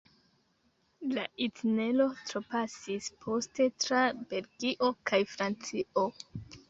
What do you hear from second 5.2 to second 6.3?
Francio.